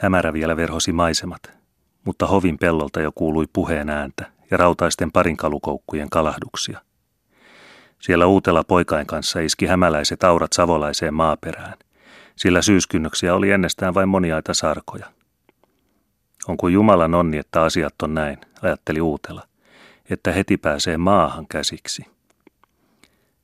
Hämärä 0.00 0.32
vielä 0.32 0.56
verhosi 0.56 0.92
maisemat, 0.92 1.42
mutta 2.04 2.26
hovin 2.26 2.58
pellolta 2.58 3.00
jo 3.00 3.12
kuului 3.14 3.46
puheen 3.52 3.90
ääntä 3.90 4.26
ja 4.50 4.56
rautaisten 4.56 5.12
parinkalukoukkujen 5.12 6.10
kalahduksia. 6.10 6.80
Siellä 7.98 8.26
uutella 8.26 8.64
poikain 8.64 9.06
kanssa 9.06 9.40
iski 9.40 9.66
hämäläiset 9.66 10.24
aurat 10.24 10.52
savolaiseen 10.52 11.14
maaperään, 11.14 11.74
sillä 12.36 12.62
syyskynnöksiä 12.62 13.34
oli 13.34 13.50
ennestään 13.50 13.94
vain 13.94 14.08
moniaita 14.08 14.54
sarkoja. 14.54 15.06
On 16.48 16.56
kuin 16.56 16.74
Jumalan 16.74 17.14
onni, 17.14 17.38
että 17.38 17.62
asiat 17.62 17.94
on 18.02 18.14
näin, 18.14 18.38
ajatteli 18.62 19.00
uutela, 19.00 19.42
että 20.10 20.32
heti 20.32 20.56
pääsee 20.56 20.96
maahan 20.96 21.46
käsiksi. 21.46 22.06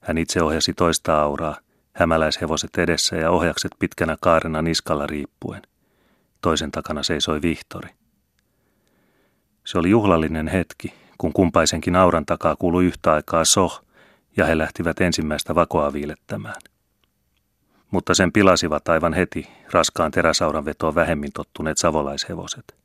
Hän 0.00 0.18
itse 0.18 0.42
ohjasi 0.42 0.74
toista 0.74 1.20
auraa, 1.20 1.56
hämäläishevoset 1.92 2.76
edessä 2.78 3.16
ja 3.16 3.30
ohjakset 3.30 3.72
pitkänä 3.78 4.16
kaarena 4.20 4.62
niskalla 4.62 5.06
riippuen. 5.06 5.62
Toisen 6.40 6.70
takana 6.70 7.02
seisoi 7.02 7.42
Vihtori. 7.42 7.90
Se 9.64 9.78
oli 9.78 9.90
juhlallinen 9.90 10.48
hetki, 10.48 10.94
kun 11.18 11.32
kumpaisenkin 11.32 11.96
auran 11.96 12.26
takaa 12.26 12.56
kuului 12.56 12.84
yhtä 12.84 13.12
aikaa 13.12 13.44
soh, 13.44 13.84
ja 14.36 14.46
he 14.46 14.58
lähtivät 14.58 15.00
ensimmäistä 15.00 15.54
vakoa 15.54 15.92
viilettämään. 15.92 16.60
Mutta 17.90 18.14
sen 18.14 18.32
pilasivat 18.32 18.88
aivan 18.88 19.12
heti 19.12 19.48
raskaan 19.72 20.10
teräsauran 20.10 20.64
vetoon 20.64 20.94
vähemmin 20.94 21.32
tottuneet 21.32 21.78
savolaishevoset. 21.78 22.76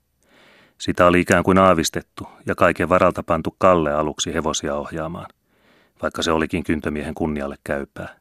Sitä 0.78 1.06
oli 1.06 1.20
ikään 1.20 1.44
kuin 1.44 1.58
aavistettu 1.58 2.28
ja 2.46 2.56
kaiken 2.56 2.90
varalta 2.90 3.24
pantu 3.24 3.56
Kalle 3.58 3.94
aluksi 3.94 4.34
hevosia 4.34 4.76
ohjaamaan, 4.76 5.30
vaikka 6.02 6.22
se 6.22 6.32
olikin 6.32 6.64
kyntömiehen 6.64 7.14
kunnialle 7.14 7.56
käypää. 7.64 8.16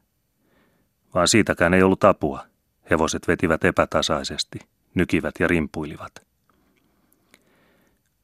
Vaan 1.13 1.27
siitäkään 1.27 1.73
ei 1.73 1.83
ollut 1.83 2.03
apua. 2.03 2.45
Hevoset 2.89 3.27
vetivät 3.27 3.63
epätasaisesti, 3.63 4.59
nykivät 4.95 5.35
ja 5.39 5.47
rimpuilivat. 5.47 6.11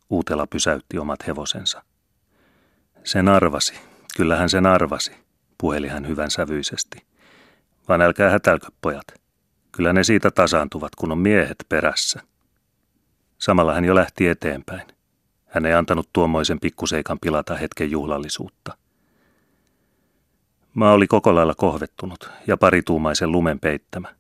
Uutela 0.10 0.48
pysäytti 0.48 0.98
omat 0.98 1.28
hevosensa. 1.28 1.84
Sen 3.04 3.28
arvasi, 3.28 3.74
kyllähän 4.18 4.50
sen 4.50 4.66
arvasi, 4.66 5.12
puheli 5.58 5.88
hän 5.88 6.08
hyvän 6.08 6.32
sävyisesti. 6.32 6.98
Vaan 7.88 8.02
älkää 8.02 8.30
hätälkö, 8.30 8.68
pojat. 8.82 9.08
Kyllä 9.72 9.94
ne 9.94 10.04
siitä 10.04 10.32
tasaantuvat, 10.32 10.96
kun 10.96 11.12
on 11.12 11.18
miehet 11.18 11.66
perässä. 11.70 12.22
Samalla 13.38 13.74
hän 13.74 13.86
jo 13.86 13.96
lähti 13.96 14.28
eteenpäin. 14.28 14.88
Hän 15.46 15.66
ei 15.66 15.74
antanut 15.74 16.10
tuommoisen 16.14 16.60
pikkuseikan 16.60 17.20
pilata 17.20 17.56
hetken 17.56 17.92
juhlallisuutta. 17.92 18.78
Maa 20.74 20.94
oli 20.94 21.08
koko 21.08 21.36
lailla 21.36 21.56
kohvettunut 21.56 22.30
ja 22.48 22.58
parituumaisen 22.58 23.32
lumen 23.32 23.60
peittämä. 23.60 24.16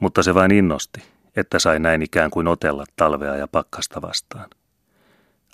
Mutta 0.00 0.22
se 0.22 0.34
vain 0.34 0.50
innosti, 0.50 1.02
että 1.36 1.58
sai 1.58 1.78
näin 1.78 2.02
ikään 2.02 2.30
kuin 2.30 2.48
otella 2.48 2.84
talvea 2.96 3.36
ja 3.36 3.48
pakkasta 3.48 4.02
vastaan. 4.02 4.50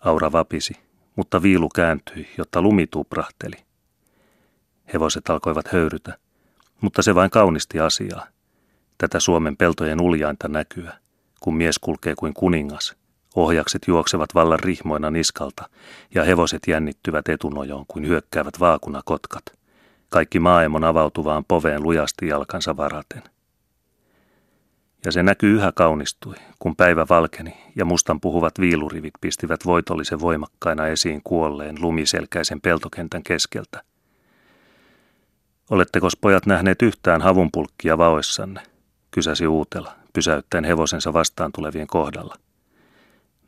Aura 0.03 0.33
vapisi, 0.33 0.77
mutta 1.17 1.43
viilu 1.43 1.69
kääntyi, 1.69 2.29
jotta 2.39 2.63
lumi 2.63 2.87
tuprahteli. 2.87 3.57
Hevoset 4.93 5.31
alkoivat 5.31 5.69
höyrytä, 5.69 6.19
mutta 6.81 7.03
se 7.03 7.15
vain 7.15 7.31
kaunisti 7.31 7.81
asiaa. 7.81 8.27
Tätä 8.99 9.21
Suomen 9.21 9.57
peltojen 9.57 10.01
uljainta 10.01 10.49
näkyä, 10.49 10.99
kun 11.41 11.57
mies 11.57 11.79
kulkee 11.79 12.15
kuin 12.19 12.35
kuningas. 12.35 12.97
Ohjakset 13.35 13.83
juoksevat 13.87 14.35
vallan 14.35 14.61
rihmoina 14.61 15.11
niskalta 15.11 15.69
ja 16.15 16.25
hevoset 16.25 16.63
jännittyvät 16.67 17.29
etunojoon 17.29 17.85
kuin 17.89 18.09
hyökkäävät 18.09 18.61
vaakunakotkat. 18.61 19.45
Kaikki 20.09 20.41
maailman 20.41 20.85
avautuvaan 20.85 21.45
poveen 21.45 21.83
lujasti 21.83 22.29
jalkansa 22.29 22.77
varaten. 22.77 23.23
Ja 25.05 25.13
se 25.13 25.23
näkyy 25.23 25.55
yhä 25.57 25.73
kaunistui, 25.73 26.35
kun 26.59 26.77
päivä 26.77 27.07
valkeni 27.09 27.57
ja 27.77 27.85
mustan 27.85 28.21
puhuvat 28.21 28.61
viilurivit 28.61 29.15
pistivät 29.21 29.67
voitollisen 29.67 30.21
voimakkaina 30.21 30.87
esiin 30.87 31.21
kuolleen 31.25 31.77
lumiselkäisen 31.81 32.61
peltokentän 32.61 33.23
keskeltä. 33.23 33.83
Oletteko 35.71 36.09
pojat 36.21 36.47
nähneet 36.47 36.83
yhtään 36.83 37.23
havunpulkkia 37.23 37.99
vaoissanne? 37.99 38.63
kysäsi 39.11 39.47
Uutela, 39.47 39.93
pysäyttäen 40.13 40.65
hevosensa 40.65 41.13
vastaan 41.13 41.53
tulevien 41.53 41.87
kohdalla. 41.87 42.37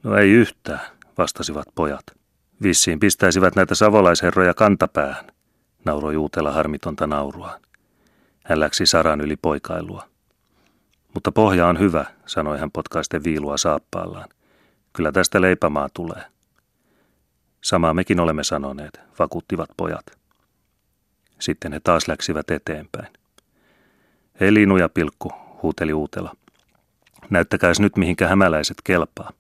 No 0.03 0.17
ei 0.17 0.31
yhtään, 0.31 0.81
vastasivat 1.19 1.67
pojat. 1.75 2.05
Vissiin 2.63 3.01
pistäisivät 3.01 3.57
näitä 3.57 3.75
savolaisherroja 3.75 4.55
kantapäähän, 4.55 5.27
nauroi 5.85 6.17
Uutela 6.17 6.53
harmitonta 6.53 7.07
nauruaan. 7.07 7.61
Hän 8.45 8.61
läksi 8.61 8.87
saran 8.87 9.21
yli 9.21 9.37
poikailua. 9.37 10.16
Mutta 11.17 11.33
pohja 11.33 11.67
on 11.67 11.79
hyvä, 11.79 12.05
sanoi 12.27 12.59
hän 12.59 12.71
potkaisten 12.71 13.25
viilua 13.25 13.57
saappaallaan. 13.57 14.29
Kyllä 14.93 15.13
tästä 15.13 15.41
leipämaa 15.41 15.89
tulee. 15.95 16.23
Samaa 17.65 17.95
mekin 17.95 18.21
olemme 18.21 18.45
sanoneet, 18.45 19.01
vakuuttivat 19.19 19.69
pojat. 19.77 20.07
Sitten 21.39 21.73
he 21.73 21.81
taas 21.81 22.09
läksivät 22.09 22.51
eteenpäin. 22.51 23.09
Hei 24.41 24.51
ja 24.81 24.89
Pilkku, 24.89 25.33
huuteli 25.63 25.93
Uutela. 25.93 26.37
Näyttäkääs 27.31 27.81
nyt 27.81 27.97
mihinkä 27.97 28.29
hämäläiset 28.29 28.77
kelpaa. 28.85 29.33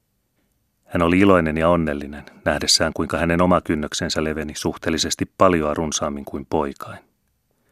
Hän 0.84 1.02
oli 1.02 1.18
iloinen 1.18 1.56
ja 1.56 1.68
onnellinen, 1.68 2.24
nähdessään 2.44 2.92
kuinka 2.92 3.18
hänen 3.18 3.42
oma 3.42 3.60
kynnöksensä 3.60 4.24
leveni 4.24 4.54
suhteellisesti 4.56 5.30
paljon 5.38 5.76
runsaammin 5.76 6.24
kuin 6.24 6.46
poikain. 6.50 6.98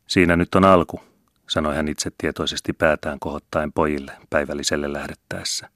Siinä 0.06 0.36
nyt 0.36 0.54
on 0.54 0.64
alku, 0.64 1.00
sanoi 1.54 1.74
hän 1.76 1.88
itse 1.88 2.10
tietoisesti 2.18 2.72
päätään 2.72 3.20
kohottaen 3.20 3.72
pojille 3.72 4.12
päivälliselle 4.30 4.92
lähdettäessä. 4.92 5.68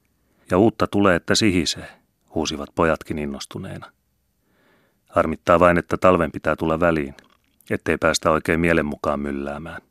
Ja 0.50 0.58
uutta 0.58 0.86
tulee, 0.86 1.16
että 1.16 1.34
sihisee, 1.34 1.88
huusivat 2.34 2.70
pojatkin 2.74 3.18
innostuneena. 3.18 3.92
Harmittaa 5.08 5.60
vain, 5.60 5.78
että 5.78 5.96
talven 5.96 6.32
pitää 6.32 6.56
tulla 6.56 6.80
väliin, 6.80 7.14
ettei 7.70 7.98
päästä 7.98 8.30
oikein 8.30 8.60
mielen 8.60 8.86
mukaan 8.86 9.20
mylläämään. 9.20 9.82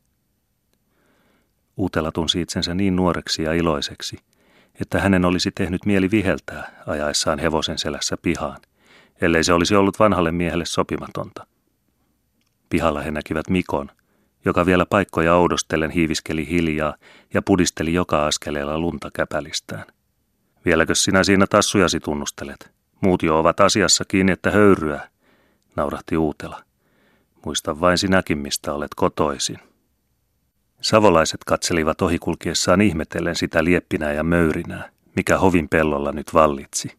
Uutela 1.78 2.12
tunsi 2.12 2.42
itsensä 2.42 2.74
niin 2.74 2.96
nuoreksi 2.96 3.44
ja 3.44 3.54
iloiseksi, 3.54 4.18
että 4.82 5.00
hänen 5.00 5.26
olisi 5.26 5.52
tehnyt 5.56 5.86
mieli 5.86 6.12
viheltää 6.12 6.84
ajaessaan 6.88 7.40
hevosen 7.40 7.78
selässä 7.78 8.18
pihaan, 8.22 8.60
ellei 9.22 9.44
se 9.44 9.54
olisi 9.54 9.76
ollut 9.76 10.00
vanhalle 10.00 10.32
miehelle 10.32 10.66
sopimatonta. 10.66 11.48
Pihalla 12.70 13.02
he 13.02 13.12
näkivät 13.12 13.50
Mikon, 13.50 13.92
joka 14.48 14.66
vielä 14.66 14.86
paikkoja 14.86 15.36
oudostellen 15.36 15.92
hiiviskeli 15.92 16.48
hiljaa 16.48 16.96
ja 17.34 17.42
pudisteli 17.42 17.94
joka 17.94 18.26
askeleella 18.26 18.80
lunta 18.80 19.10
käpälistään. 19.14 19.86
Vieläkö 20.66 20.96
sinä 20.96 21.24
siinä 21.24 21.48
tassujasi 21.48 22.00
tunnustelet? 22.00 22.72
Muut 23.02 23.24
jo 23.24 23.40
ovat 23.40 23.60
asiassa 23.60 24.06
kiinni, 24.08 24.32
että 24.32 24.52
höyryä, 24.52 25.10
naurahti 25.76 26.18
Uutela. 26.18 26.64
Muista 27.46 27.80
vain 27.80 27.98
sinäkin, 27.98 28.38
mistä 28.38 28.74
olet 28.74 28.96
kotoisin. 28.96 29.60
Savolaiset 30.82 31.44
katselivat 31.46 32.02
ohikulkiessaan 32.02 32.82
ihmetellen 32.82 33.36
sitä 33.36 33.64
lieppinää 33.64 34.14
ja 34.14 34.24
möyrinää, 34.24 34.90
mikä 35.16 35.38
hovin 35.38 35.70
pellolla 35.70 36.12
nyt 36.12 36.34
vallitsi. 36.34 36.98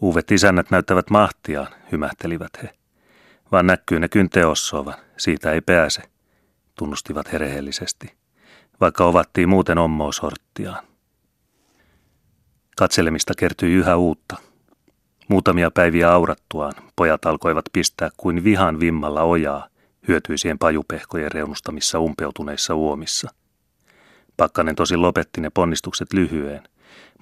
Uuvet 0.00 0.30
isännät 0.30 0.70
näyttävät 0.70 1.10
mahtiaan, 1.10 1.68
hymähtelivät 1.92 2.62
he. 2.62 2.70
Vaan 3.52 3.66
näkyy 3.66 4.00
ne 4.00 4.08
kynteossovan, 4.08 4.94
siitä 5.16 5.52
ei 5.52 5.60
pääse, 5.60 6.02
tunnustivat 6.78 7.32
he 7.32 7.38
rehellisesti, 7.38 8.14
vaikka 8.80 9.04
ovattiin 9.04 9.48
muuten 9.48 9.78
ommoosorttiaan. 9.78 10.84
Katselemista 12.76 13.32
kertyi 13.38 13.74
yhä 13.74 13.96
uutta. 13.96 14.36
Muutamia 15.28 15.70
päiviä 15.70 16.12
aurattuaan 16.12 16.72
pojat 16.96 17.26
alkoivat 17.26 17.64
pistää 17.72 18.10
kuin 18.16 18.44
vihan 18.44 18.80
vimmalla 18.80 19.22
ojaa 19.22 19.68
hyötyisien 20.08 20.58
pajupehkojen 20.58 21.32
reunustamissa 21.32 21.98
umpeutuneissa 21.98 22.74
uomissa. 22.74 23.30
Pakkanen 24.36 24.76
tosi 24.76 24.96
lopetti 24.96 25.40
ne 25.40 25.50
ponnistukset 25.50 26.12
lyhyen, 26.12 26.62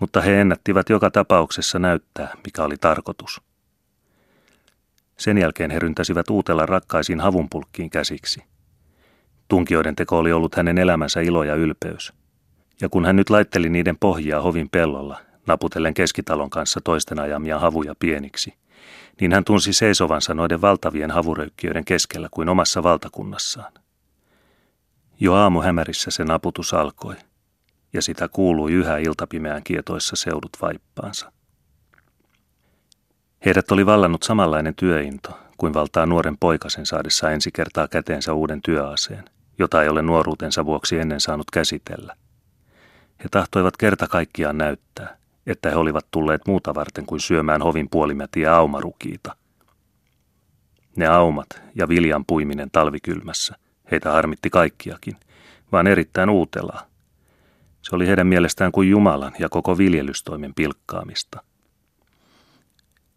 mutta 0.01 0.21
he 0.21 0.41
ennättivät 0.41 0.89
joka 0.89 1.11
tapauksessa 1.11 1.79
näyttää, 1.79 2.35
mikä 2.45 2.65
oli 2.65 2.77
tarkoitus. 2.77 3.41
Sen 5.19 5.39
jälkeen 5.39 5.71
he 5.71 5.79
ryntäsivät 5.79 6.31
uutella 6.31 6.67
rakkaisiin 6.67 7.21
havunpulkkiin 7.21 7.91
käsiksi. 7.91 8.43
Tunkioiden 9.49 9.97
teko 9.97 10.19
oli 10.19 10.33
ollut 10.33 10.55
hänen 10.55 10.79
elämänsä 10.79 11.21
ilo 11.21 11.45
ja 11.45 11.55
ylpeys. 11.55 12.13
Ja 12.81 12.89
kun 12.89 13.05
hän 13.05 13.17
nyt 13.17 13.31
laitteli 13.31 13.69
niiden 13.69 13.99
pohjaa 13.99 14.43
hovin 14.43 14.69
pellolla, 14.69 15.21
naputellen 15.47 15.95
keskitalon 15.95 16.51
kanssa 16.51 16.81
toisten 16.85 17.21
ajamia 17.21 17.59
havuja 17.59 17.95
pieniksi– 17.99 18.55
niin 19.21 19.33
hän 19.33 19.45
tunsi 19.45 19.73
seisovansa 19.73 20.35
noiden 20.35 20.61
valtavien 20.61 21.11
havuröykkiöiden 21.11 21.85
keskellä 21.85 22.29
kuin 22.31 22.49
omassa 22.49 22.83
valtakunnassaan. 22.83 23.73
Jo 25.21 25.35
aamu 25.35 25.61
hämärissä 25.61 26.11
se 26.11 26.25
naputus 26.25 26.75
alkoi, 26.75 27.15
ja 27.93 28.03
sitä 28.03 28.29
kuului 28.29 28.73
yhä 28.73 28.99
iltapimeään 28.99 29.63
kietoissa 29.65 30.17
seudut 30.17 30.51
vaippaansa. 30.63 31.33
Heidät 33.45 33.71
oli 33.71 33.87
vallannut 33.87 34.23
samanlainen 34.23 34.75
työinto 34.75 35.39
kuin 35.57 35.75
valtaa 35.75 36.07
nuoren 36.07 36.39
poikasen 36.39 36.87
saadessa 36.87 37.31
ensi 37.31 37.51
kertaa 37.53 37.89
käteensä 37.89 38.33
uuden 38.33 38.63
työaseen, 38.63 39.25
jota 39.59 39.83
ei 39.83 39.89
ole 39.89 40.03
nuoruutensa 40.03 40.67
vuoksi 40.67 40.99
ennen 40.99 41.21
saanut 41.21 41.51
käsitellä. 41.51 42.17
He 43.25 43.29
tahtoivat 43.31 43.77
kerta 43.77 44.09
kaikkiaan 44.09 44.59
näyttää, 44.59 45.17
että 45.47 45.71
he 45.71 45.77
olivat 45.77 46.07
tulleet 46.11 46.41
muuta 46.47 46.75
varten 46.75 47.07
kuin 47.07 47.21
syömään 47.21 47.63
hovin 47.63 47.89
puolimätiä 47.91 48.57
aumarukiita. 48.57 49.37
Ne 50.97 51.07
aumat 51.07 51.63
ja 51.75 51.89
viljan 51.89 52.25
puiminen 52.27 52.71
talvikylmässä, 52.71 53.55
heitä 53.91 54.13
harmitti 54.13 54.51
kaikkiakin, 54.51 55.17
vaan 55.73 55.87
erittäin 55.87 56.31
uutelaa. 56.31 56.87
Se 57.83 57.97
oli 57.97 58.07
heidän 58.07 58.27
mielestään 58.27 58.73
kuin 58.73 58.91
Jumalan 58.91 59.33
ja 59.39 59.49
koko 59.49 59.79
viljelystoimen 59.79 60.55
pilkkaamista. 60.55 61.43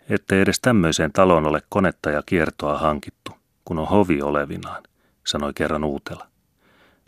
Ette 0.09 0.41
edes 0.41 0.59
tämmöiseen 0.59 1.11
taloon 1.11 1.47
ole 1.47 1.61
konetta 1.69 2.09
ja 2.09 2.23
kiertoa 2.25 2.77
hankittu, 2.77 3.31
kun 3.65 3.79
on 3.79 3.87
hovi 3.87 4.21
olevinaan, 4.21 4.83
sanoi 5.27 5.53
kerran 5.53 5.83
uutela. 5.83 6.28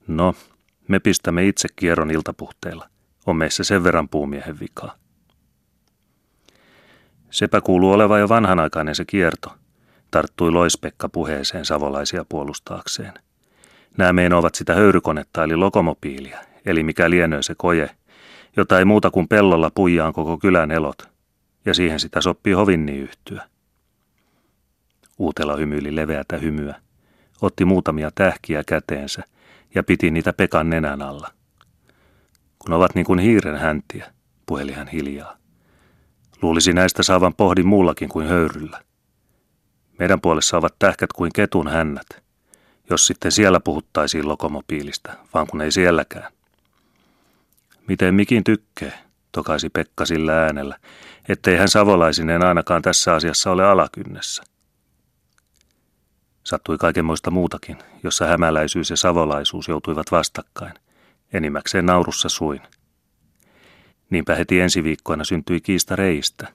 No, 0.08 0.36
me 0.88 1.00
pistämme 1.00 1.48
itse 1.48 1.68
kierron 1.76 2.12
iltapuhteilla. 2.12 2.90
On 3.26 3.36
meissä 3.36 3.64
sen 3.64 3.84
verran 3.84 4.10
puumiehen 4.10 4.60
vikaa. 4.60 4.96
Sepä 7.30 7.62
kuuluu 7.62 7.92
oleva 7.92 8.20
jo 8.20 8.30
vanhanaikainen 8.30 8.96
se 8.96 9.06
kierto, 9.06 9.54
tarttui 10.12 10.52
Loispekka 10.52 11.10
puheeseen 11.10 11.66
savolaisia 11.66 12.26
puolustaakseen. 12.30 13.14
Nämä 13.98 14.38
ovat 14.38 14.56
sitä 14.56 14.76
höyrykonetta 14.76 15.44
eli 15.44 15.56
lokomobiilia, 15.56 16.40
eli 16.66 16.84
mikä 16.84 17.10
lienee 17.10 17.44
se 17.44 17.56
koje, 17.58 17.90
jota 18.58 18.80
ei 18.80 18.86
muuta 18.86 19.12
kuin 19.12 19.28
pellolla 19.28 19.72
puijaan 19.76 20.14
koko 20.14 20.38
kylän 20.38 20.72
elot, 20.72 21.10
ja 21.66 21.74
siihen 21.74 22.00
sitä 22.00 22.22
sopii 22.22 22.54
hovinni 22.54 22.98
yhtyä. 22.98 23.44
Uutela 25.18 25.56
hymyili 25.56 25.96
leveätä 25.96 26.38
hymyä, 26.38 26.76
otti 27.42 27.66
muutamia 27.66 28.12
tähkiä 28.16 28.64
käteensä 28.68 29.24
ja 29.76 29.84
piti 29.84 30.12
niitä 30.12 30.34
Pekan 30.34 30.70
nenän 30.70 31.02
alla. 31.02 31.32
Kun 32.60 32.74
ovat 32.74 32.96
niin 32.96 33.06
kuin 33.06 33.20
hiiren 33.20 33.58
häntiä, 33.58 34.14
puheli 34.46 34.72
hän 34.72 34.88
hiljaa. 34.88 35.38
Luulisi 36.42 36.74
näistä 36.74 37.04
saavan 37.04 37.34
pohdin 37.34 37.68
muullakin 37.68 38.10
kuin 38.10 38.28
höyryllä. 38.28 38.82
Meidän 40.00 40.22
puolessa 40.22 40.58
ovat 40.58 40.76
tähkät 40.80 41.14
kuin 41.14 41.32
ketun 41.34 41.68
hännät, 41.68 42.08
jos 42.90 43.08
sitten 43.08 43.32
siellä 43.32 43.60
puhuttaisiin 43.60 44.28
lokomobiilista, 44.28 45.14
vaan 45.34 45.48
kun 45.48 45.62
ei 45.62 45.72
sielläkään. 45.72 46.32
Miten 47.88 48.16
mikin 48.16 48.44
tykkää, 48.44 48.98
tokaisi 49.32 49.70
Pekka 49.70 50.06
sillä 50.06 50.44
äänellä, 50.44 50.78
ettei 51.30 51.58
hän 51.58 51.70
savolaisineen 51.70 52.46
ainakaan 52.46 52.82
tässä 52.82 53.14
asiassa 53.14 53.52
ole 53.52 53.66
alakynnessä. 53.66 54.44
Sattui 56.44 56.78
kaikenmoista 56.78 57.32
muutakin, 57.32 57.78
jossa 58.04 58.26
hämäläisyys 58.26 58.90
ja 58.90 58.98
savolaisuus 58.98 59.68
joutuivat 59.68 60.12
vastakkain, 60.12 60.74
enimmäkseen 61.34 61.86
naurussa 61.86 62.30
suin. 62.30 62.62
Niinpä 64.10 64.36
heti 64.36 64.60
ensi 64.60 64.84
viikkoina 64.84 65.24
syntyi 65.24 65.62
kiista 65.62 65.96
reistä. 65.96 66.48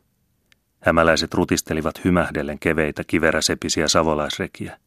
Hämäläiset 0.81 1.35
rutistelivat 1.35 2.05
hymähdellen 2.05 2.59
keveitä 2.59 3.05
kiveräsepisiä 3.07 3.89
savolaisrekiä. 3.89 4.79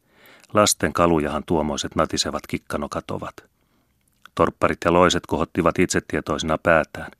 Lasten 0.54 0.92
kalujahan 0.92 1.42
tuomoiset 1.46 1.96
natisevat 1.96 2.46
kikkanokat 2.46 3.10
ovat. 3.10 3.34
Torpparit 4.34 4.78
ja 4.84 4.92
loiset 4.92 5.26
kohottivat 5.26 5.78
itsetietoisina 5.78 6.58
päätään. 6.58 7.10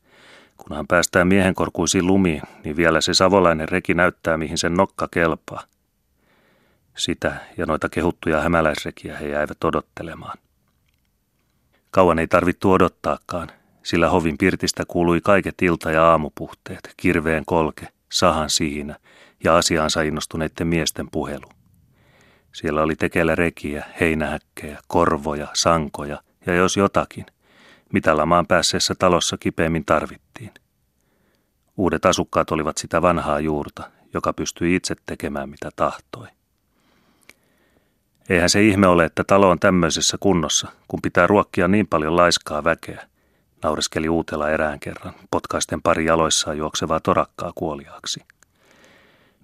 Kunhan 0.56 0.86
päästään 0.86 1.28
miehenkorkuisiin 1.28 2.06
lumiin, 2.06 2.42
niin 2.64 2.76
vielä 2.76 3.00
se 3.00 3.14
savolainen 3.14 3.68
reki 3.68 3.94
näyttää, 3.94 4.36
mihin 4.36 4.58
sen 4.58 4.74
nokka 4.74 5.08
kelpaa. 5.10 5.62
Sitä 6.96 7.36
ja 7.56 7.66
noita 7.66 7.88
kehuttuja 7.88 8.40
hämäläisrekiä 8.40 9.18
he 9.18 9.28
jäivät 9.28 9.64
odottelemaan. 9.64 10.38
Kauan 11.90 12.18
ei 12.18 12.28
tarvittu 12.28 12.72
odottaakaan, 12.72 13.48
sillä 13.82 14.08
hovin 14.08 14.38
pirtistä 14.38 14.82
kuului 14.88 15.20
kaiket 15.20 15.62
ilta- 15.62 15.90
ja 15.90 16.10
aamupuhteet, 16.10 16.94
kirveen 16.96 17.44
kolke, 17.46 17.88
sahan 18.12 18.50
siinä 18.50 18.96
ja 19.44 19.56
asiaansa 19.56 20.02
innostuneiden 20.02 20.66
miesten 20.66 21.10
puhelu. 21.10 21.46
Siellä 22.52 22.82
oli 22.82 22.96
tekeillä 22.96 23.34
rekiä, 23.34 23.84
heinähäkkejä, 24.00 24.78
korvoja, 24.86 25.48
sankoja 25.54 26.22
ja 26.46 26.54
jos 26.54 26.76
jotakin, 26.76 27.26
mitä 27.92 28.16
lamaan 28.16 28.46
päässeessä 28.46 28.94
talossa 28.94 29.38
kipeämmin 29.38 29.84
tarvittiin. 29.84 30.50
Uudet 31.76 32.06
asukkaat 32.06 32.50
olivat 32.50 32.78
sitä 32.78 33.02
vanhaa 33.02 33.40
juurta, 33.40 33.90
joka 34.14 34.32
pystyi 34.32 34.74
itse 34.74 34.94
tekemään 35.06 35.50
mitä 35.50 35.70
tahtoi. 35.76 36.26
Eihän 38.30 38.50
se 38.50 38.62
ihme 38.62 38.86
ole, 38.86 39.04
että 39.04 39.24
talo 39.24 39.50
on 39.50 39.58
tämmöisessä 39.58 40.16
kunnossa, 40.20 40.68
kun 40.88 41.02
pitää 41.02 41.26
ruokkia 41.26 41.68
niin 41.68 41.86
paljon 41.86 42.16
laiskaa 42.16 42.64
väkeä, 42.64 43.06
naureskeli 43.62 44.08
uutela 44.08 44.50
erään 44.50 44.80
kerran, 44.80 45.14
potkaisten 45.30 45.82
pari 45.82 46.04
jaloissaan 46.04 46.58
juoksevaa 46.58 47.00
torakkaa 47.00 47.52
kuoliaaksi. 47.54 48.20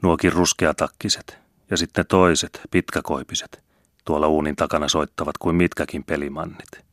Nuokin 0.03 0.33
ruskeatakkiset 0.33 1.39
ja 1.71 1.77
sitten 1.77 2.07
toiset, 2.07 2.61
pitkäkoipiset, 2.71 3.63
tuolla 4.05 4.29
uunin 4.29 4.57
takana 4.57 4.89
soittavat 4.89 5.39
kuin 5.39 5.57
mitkäkin 5.57 6.05
pelimannit. 6.05 6.85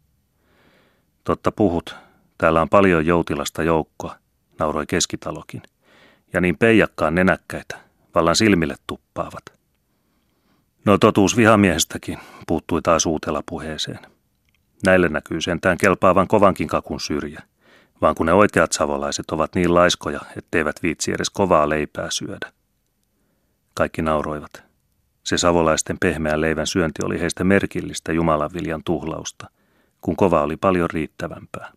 Totta 1.24 1.52
puhut, 1.52 1.96
täällä 2.38 2.62
on 2.62 2.70
paljon 2.70 3.06
joutilasta 3.06 3.64
joukkoa, 3.64 4.16
nauroi 4.60 4.86
keskitalokin, 4.86 5.62
ja 6.34 6.42
niin 6.42 6.58
peijakkaan 6.58 7.16
nenäkkäitä, 7.16 7.80
vallan 8.16 8.36
silmille 8.36 8.76
tuppaavat– 8.88 9.44
No 10.86 10.98
totuus 10.98 11.38
vihamiehestäkin, 11.38 12.20
puuttui 12.48 12.82
taas 12.82 13.06
uutella 13.06 13.44
puheeseen. 13.50 14.00
Näille 14.86 15.10
näkyy 15.10 15.42
sentään 15.42 15.78
kelpaavan 15.78 16.28
kovankin 16.28 16.68
kakun 16.68 17.00
syrjä, 17.00 17.42
vaan 18.02 18.16
kun 18.16 18.26
ne 18.26 18.34
oikeat 18.34 18.72
savolaiset 18.72 19.32
ovat 19.32 19.56
niin 19.56 19.74
laiskoja, 19.74 20.20
etteivät 20.38 20.76
viitsi 20.84 21.12
edes 21.12 21.30
kovaa 21.30 21.70
leipää 21.70 22.08
syödä. 22.12 22.52
Kaikki 23.74 24.02
nauroivat. 24.02 24.64
Se 25.24 25.38
savolaisten 25.38 25.98
pehmeän 26.00 26.42
leivän 26.42 26.68
syönti 26.68 27.06
oli 27.06 27.20
heistä 27.20 27.44
merkillistä 27.44 28.12
Jumalanviljan 28.12 28.82
tuhlausta, 28.86 29.50
kun 30.02 30.16
kova 30.16 30.42
oli 30.42 30.58
paljon 30.58 30.90
riittävämpää. 30.90 31.72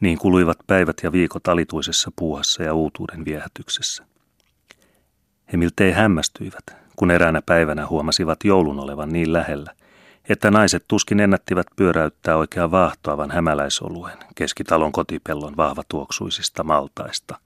Niin 0.00 0.18
kuluivat 0.18 0.58
päivät 0.66 0.96
ja 1.02 1.12
viikot 1.12 1.48
alituisessa 1.48 2.10
puuhassa 2.16 2.62
ja 2.62 2.74
uutuuden 2.74 3.24
viehätyksessä. 3.24 4.15
He 5.52 5.56
miltei 5.56 5.92
hämmästyivät, 5.92 6.76
kun 6.96 7.10
eräänä 7.10 7.42
päivänä 7.46 7.86
huomasivat 7.86 8.38
joulun 8.44 8.80
olevan 8.80 9.08
niin 9.08 9.32
lähellä, 9.32 9.72
että 10.28 10.50
naiset 10.50 10.84
tuskin 10.88 11.20
ennättivät 11.20 11.66
pyöräyttää 11.76 12.36
oikean 12.36 12.70
vaahtoavan 12.70 13.30
hämäläisoluen 13.30 14.18
keskitalon 14.34 14.92
kotipellon 14.92 15.56
vahvatuoksuisista 15.56 16.64
maltaista. 16.64 17.38